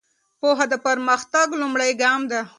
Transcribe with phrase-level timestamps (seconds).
[0.39, 2.41] پوهه د پرمختګ لومړی ګام ده.